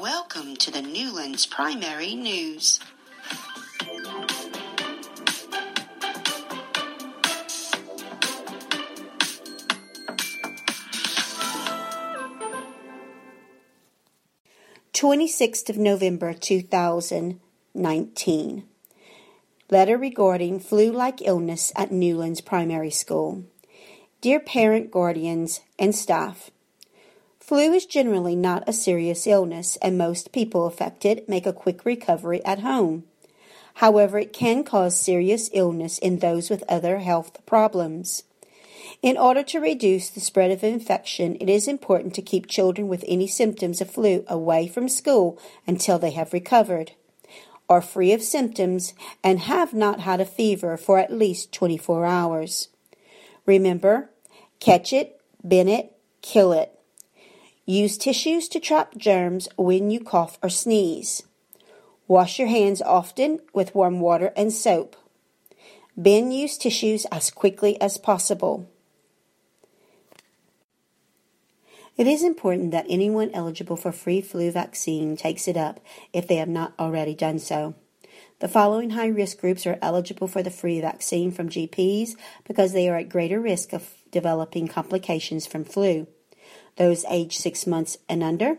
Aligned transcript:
Welcome 0.00 0.56
to 0.56 0.70
the 0.70 0.80
Newlands 0.80 1.44
Primary 1.44 2.14
News. 2.14 2.80
Twenty-sixth 14.94 15.68
of 15.68 15.76
November, 15.76 16.32
two 16.32 16.62
thousand 16.62 17.38
nineteen. 17.74 18.64
Letter 19.68 19.98
regarding 19.98 20.60
flu-like 20.60 21.20
illness 21.20 21.74
at 21.76 21.92
Newlands 21.92 22.40
Primary 22.40 22.90
School. 22.90 23.44
Dear 24.22 24.40
parent, 24.40 24.90
guardians, 24.90 25.60
and 25.78 25.94
staff, 25.94 26.50
flu 27.50 27.72
is 27.72 27.84
generally 27.84 28.36
not 28.36 28.62
a 28.68 28.72
serious 28.72 29.26
illness, 29.26 29.76
and 29.82 29.98
most 29.98 30.30
people 30.30 30.66
affected 30.66 31.28
make 31.28 31.46
a 31.46 31.52
quick 31.52 31.84
recovery 31.84 32.40
at 32.44 32.60
home. 32.60 33.02
However, 33.74 34.20
it 34.20 34.32
can 34.32 34.62
cause 34.62 34.96
serious 34.96 35.50
illness 35.52 35.98
in 35.98 36.20
those 36.20 36.48
with 36.48 36.62
other 36.68 36.98
health 36.98 37.44
problems. 37.46 38.22
In 39.02 39.18
order 39.18 39.42
to 39.42 39.58
reduce 39.58 40.10
the 40.10 40.20
spread 40.20 40.52
of 40.52 40.62
infection, 40.62 41.36
it 41.40 41.48
is 41.48 41.66
important 41.66 42.14
to 42.14 42.22
keep 42.22 42.46
children 42.46 42.86
with 42.86 43.04
any 43.08 43.26
symptoms 43.26 43.80
of 43.80 43.90
flu 43.90 44.24
away 44.28 44.68
from 44.68 44.88
school 44.88 45.36
until 45.66 45.98
they 45.98 46.12
have 46.12 46.32
recovered, 46.32 46.92
are 47.68 47.82
free 47.82 48.12
of 48.12 48.22
symptoms, 48.22 48.94
and 49.24 49.40
have 49.40 49.74
not 49.74 49.98
had 49.98 50.20
a 50.20 50.24
fever 50.24 50.76
for 50.76 51.00
at 51.00 51.12
least 51.12 51.50
24 51.50 52.06
hours. 52.06 52.68
Remember, 53.44 54.08
catch 54.60 54.92
it, 54.92 55.20
bin 55.44 55.66
it, 55.66 55.92
kill 56.22 56.52
it. 56.52 56.76
Use 57.70 57.96
tissues 57.96 58.48
to 58.48 58.58
trap 58.58 58.96
germs 58.96 59.48
when 59.56 59.92
you 59.92 60.00
cough 60.00 60.40
or 60.42 60.48
sneeze. 60.48 61.22
Wash 62.08 62.36
your 62.36 62.48
hands 62.48 62.82
often 62.82 63.38
with 63.54 63.76
warm 63.76 64.00
water 64.00 64.32
and 64.36 64.52
soap. 64.52 64.96
Bin 65.94 66.32
use 66.32 66.58
tissues 66.58 67.04
as 67.12 67.30
quickly 67.30 67.80
as 67.80 67.96
possible. 67.96 68.68
It 71.96 72.08
is 72.08 72.24
important 72.24 72.72
that 72.72 72.86
anyone 72.88 73.30
eligible 73.32 73.76
for 73.76 73.92
free 73.92 74.20
flu 74.20 74.50
vaccine 74.50 75.16
takes 75.16 75.46
it 75.46 75.56
up 75.56 75.78
if 76.12 76.26
they 76.26 76.38
have 76.42 76.48
not 76.48 76.72
already 76.76 77.14
done 77.14 77.38
so. 77.38 77.76
The 78.40 78.48
following 78.48 78.90
high 78.90 79.06
risk 79.06 79.40
groups 79.40 79.64
are 79.64 79.78
eligible 79.80 80.26
for 80.26 80.42
the 80.42 80.50
free 80.50 80.80
vaccine 80.80 81.30
from 81.30 81.48
GPs 81.48 82.16
because 82.48 82.72
they 82.72 82.88
are 82.88 82.96
at 82.96 83.08
greater 83.08 83.38
risk 83.38 83.72
of 83.72 83.94
developing 84.10 84.66
complications 84.66 85.46
from 85.46 85.62
flu. 85.62 86.08
Those 86.80 87.04
aged 87.10 87.38
six 87.38 87.66
months 87.66 87.98
and 88.08 88.22
under, 88.22 88.56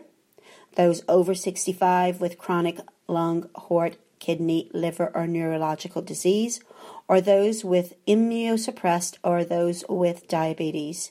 those 0.76 1.02
over 1.08 1.34
65 1.34 2.20
with 2.20 2.38
chronic 2.38 2.78
lung, 3.08 3.50
heart, 3.56 3.96
kidney, 4.20 4.70
liver, 4.72 5.10
or 5.12 5.26
neurological 5.26 6.02
disease, 6.02 6.60
or 7.08 7.20
those 7.20 7.64
with 7.64 7.94
immunosuppressed 8.06 9.16
or 9.24 9.42
those 9.42 9.84
with 9.88 10.28
diabetes. 10.28 11.10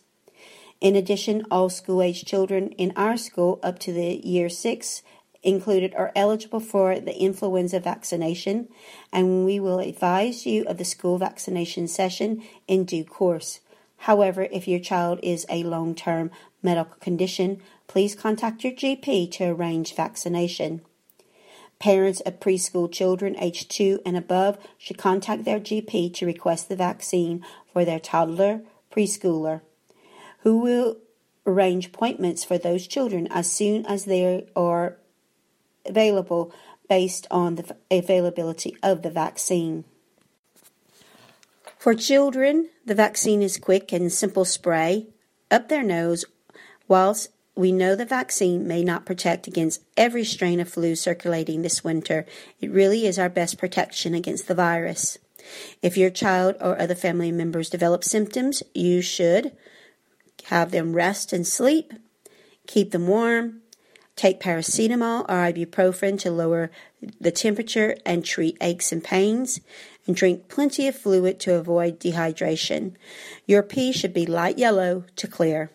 In 0.79 0.95
addition, 0.95 1.43
all 1.51 1.67
school 1.67 2.01
age 2.01 2.23
children 2.23 2.69
in 2.77 2.93
our 2.95 3.17
school 3.17 3.59
up 3.61 3.77
to 3.79 3.91
the 3.91 4.25
year 4.25 4.47
six 4.47 5.03
included 5.43 5.93
are 5.95 6.13
eligible 6.15 6.61
for 6.61 6.97
the 6.97 7.19
influenza 7.19 7.81
vaccination, 7.81 8.69
and 9.11 9.45
we 9.45 9.59
will 9.59 9.79
advise 9.79 10.45
you 10.45 10.63
of 10.63 10.77
the 10.77 10.85
school 10.85 11.17
vaccination 11.17 11.89
session 11.89 12.41
in 12.69 12.85
due 12.85 13.03
course. 13.03 13.59
However, 14.05 14.47
if 14.51 14.67
your 14.67 14.79
child 14.79 15.19
is 15.21 15.45
a 15.47 15.63
long 15.63 15.93
term 15.93 16.31
medical 16.63 16.95
condition, 16.99 17.61
please 17.87 18.15
contact 18.15 18.63
your 18.63 18.73
GP 18.73 19.31
to 19.33 19.49
arrange 19.49 19.93
vaccination. 19.95 20.81
Parents 21.77 22.19
of 22.21 22.39
preschool 22.39 22.91
children 22.91 23.35
aged 23.37 23.69
2 23.69 24.01
and 24.03 24.17
above 24.17 24.57
should 24.79 24.97
contact 24.97 25.43
their 25.43 25.59
GP 25.59 26.15
to 26.15 26.25
request 26.25 26.67
the 26.67 26.75
vaccine 26.75 27.45
for 27.71 27.85
their 27.85 27.99
toddler 27.99 28.61
preschooler, 28.91 29.61
who 30.39 30.57
will 30.57 30.97
arrange 31.45 31.87
appointments 31.87 32.43
for 32.43 32.57
those 32.57 32.87
children 32.87 33.27
as 33.29 33.51
soon 33.51 33.85
as 33.85 34.05
they 34.05 34.47
are 34.55 34.97
available 35.85 36.51
based 36.89 37.27
on 37.29 37.53
the 37.53 37.75
availability 37.91 38.75
of 38.81 39.03
the 39.03 39.11
vaccine. 39.11 39.83
For 41.81 41.95
children, 41.95 42.69
the 42.85 42.93
vaccine 42.93 43.41
is 43.41 43.57
quick 43.57 43.91
and 43.91 44.13
simple 44.13 44.45
spray 44.45 45.07
up 45.49 45.67
their 45.67 45.81
nose. 45.81 46.25
Whilst 46.87 47.29
we 47.55 47.71
know 47.71 47.95
the 47.95 48.05
vaccine 48.05 48.67
may 48.67 48.83
not 48.83 49.03
protect 49.03 49.47
against 49.47 49.81
every 49.97 50.23
strain 50.23 50.59
of 50.59 50.69
flu 50.69 50.93
circulating 50.93 51.63
this 51.63 51.83
winter, 51.83 52.27
it 52.59 52.69
really 52.69 53.07
is 53.07 53.17
our 53.17 53.29
best 53.29 53.57
protection 53.57 54.13
against 54.13 54.47
the 54.47 54.53
virus. 54.53 55.17
If 55.81 55.97
your 55.97 56.11
child 56.11 56.55
or 56.61 56.79
other 56.79 56.93
family 56.93 57.31
members 57.31 57.67
develop 57.67 58.03
symptoms, 58.03 58.61
you 58.75 59.01
should 59.01 59.51
have 60.49 60.69
them 60.69 60.93
rest 60.93 61.33
and 61.33 61.47
sleep, 61.47 61.93
keep 62.67 62.91
them 62.91 63.07
warm, 63.07 63.61
Take 64.15 64.39
paracetamol 64.39 65.23
or 65.23 65.51
ibuprofen 65.51 66.19
to 66.19 66.31
lower 66.31 66.69
the 67.19 67.31
temperature 67.31 67.95
and 68.05 68.23
treat 68.23 68.57
aches 68.61 68.91
and 68.91 69.03
pains, 69.03 69.61
and 70.05 70.15
drink 70.15 70.47
plenty 70.47 70.87
of 70.87 70.95
fluid 70.95 71.39
to 71.41 71.55
avoid 71.55 71.99
dehydration. 71.99 72.93
Your 73.45 73.63
pee 73.63 73.91
should 73.91 74.13
be 74.13 74.25
light 74.25 74.57
yellow 74.57 75.05
to 75.15 75.27
clear. 75.27 75.71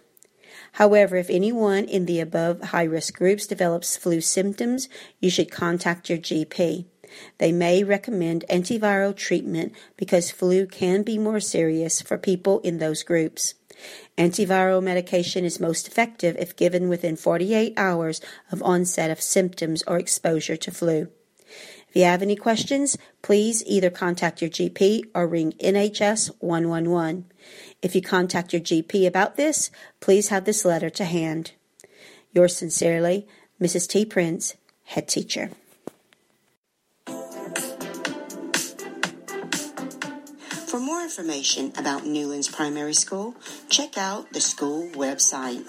However, 0.72 1.16
if 1.16 1.30
anyone 1.30 1.84
in 1.84 2.06
the 2.06 2.20
above 2.20 2.60
high 2.60 2.84
risk 2.84 3.16
groups 3.16 3.46
develops 3.46 3.96
flu 3.96 4.20
symptoms, 4.20 4.88
you 5.20 5.30
should 5.30 5.50
contact 5.50 6.10
your 6.10 6.18
GP. 6.18 6.84
They 7.38 7.52
may 7.52 7.82
recommend 7.82 8.44
antiviral 8.50 9.16
treatment 9.16 9.74
because 9.96 10.30
flu 10.30 10.66
can 10.66 11.02
be 11.02 11.18
more 11.18 11.40
serious 11.40 12.02
for 12.02 12.18
people 12.18 12.60
in 12.60 12.78
those 12.78 13.02
groups. 13.02 13.54
Antiviral 14.16 14.82
medication 14.82 15.44
is 15.44 15.60
most 15.60 15.86
effective 15.86 16.36
if 16.38 16.56
given 16.56 16.88
within 16.88 17.16
48 17.16 17.74
hours 17.76 18.20
of 18.50 18.62
onset 18.62 19.10
of 19.10 19.20
symptoms 19.20 19.82
or 19.86 19.98
exposure 19.98 20.56
to 20.56 20.70
flu. 20.70 21.08
If 21.88 21.96
you 21.96 22.04
have 22.04 22.22
any 22.22 22.36
questions, 22.36 22.96
please 23.22 23.62
either 23.66 23.90
contact 23.90 24.40
your 24.42 24.50
GP 24.50 25.04
or 25.14 25.26
ring 25.26 25.52
NHS 25.60 26.30
111. 26.40 27.26
If 27.82 27.94
you 27.94 28.02
contact 28.02 28.52
your 28.52 28.62
GP 28.62 29.06
about 29.06 29.36
this, 29.36 29.70
please 30.00 30.28
have 30.28 30.44
this 30.44 30.64
letter 30.64 30.90
to 30.90 31.04
hand. 31.04 31.52
Yours 32.32 32.56
sincerely, 32.56 33.26
Mrs. 33.60 33.88
T. 33.88 34.04
Prince, 34.04 34.56
Head 34.84 35.08
Teacher. 35.08 35.50
For 40.76 40.80
more 40.80 41.00
information 41.00 41.72
about 41.78 42.04
Newlands 42.04 42.48
Primary 42.48 42.92
School, 42.92 43.34
check 43.70 43.96
out 43.96 44.30
the 44.34 44.42
school 44.42 44.90
website. 44.90 45.64